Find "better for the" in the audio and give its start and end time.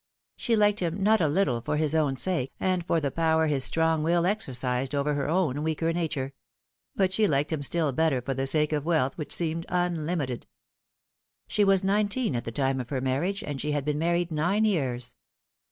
7.91-8.47